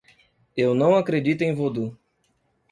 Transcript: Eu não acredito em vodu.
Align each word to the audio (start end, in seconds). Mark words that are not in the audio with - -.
Eu 0.57 0.73
não 0.73 0.95
acredito 0.95 1.43
em 1.43 1.53
vodu. 1.53 1.95